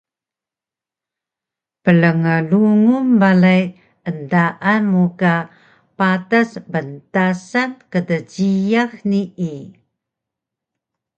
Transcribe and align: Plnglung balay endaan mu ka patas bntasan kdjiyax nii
Plnglung 1.83 3.05
balay 3.19 3.63
endaan 4.09 4.81
mu 4.91 5.03
ka 5.19 5.35
patas 5.97 6.49
bntasan 6.71 7.71
kdjiyax 7.91 8.91
nii 9.09 9.59